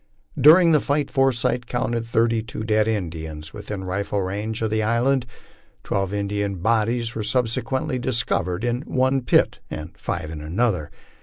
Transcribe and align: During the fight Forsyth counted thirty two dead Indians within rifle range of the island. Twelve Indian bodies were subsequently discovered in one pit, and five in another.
During 0.35 0.71
the 0.71 0.79
fight 0.79 1.11
Forsyth 1.11 1.67
counted 1.67 2.07
thirty 2.07 2.41
two 2.41 2.63
dead 2.63 2.87
Indians 2.87 3.53
within 3.53 3.83
rifle 3.83 4.19
range 4.23 4.63
of 4.63 4.71
the 4.71 4.81
island. 4.81 5.27
Twelve 5.83 6.11
Indian 6.11 6.55
bodies 6.55 7.13
were 7.13 7.21
subsequently 7.21 7.99
discovered 7.99 8.63
in 8.63 8.81
one 8.87 9.21
pit, 9.21 9.59
and 9.69 9.95
five 9.95 10.31
in 10.31 10.41
another. 10.41 10.89